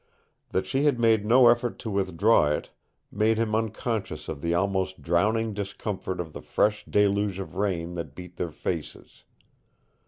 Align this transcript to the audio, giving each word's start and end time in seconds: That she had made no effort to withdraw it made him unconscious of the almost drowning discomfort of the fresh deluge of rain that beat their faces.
That 0.49 0.65
she 0.65 0.85
had 0.85 0.99
made 0.99 1.27
no 1.27 1.47
effort 1.47 1.77
to 1.77 1.91
withdraw 1.91 2.47
it 2.47 2.71
made 3.11 3.37
him 3.37 3.53
unconscious 3.53 4.27
of 4.27 4.41
the 4.41 4.51
almost 4.55 5.03
drowning 5.03 5.53
discomfort 5.53 6.19
of 6.19 6.33
the 6.33 6.41
fresh 6.41 6.83
deluge 6.85 7.37
of 7.37 7.53
rain 7.55 7.93
that 7.93 8.15
beat 8.15 8.37
their 8.37 8.49
faces. 8.49 9.25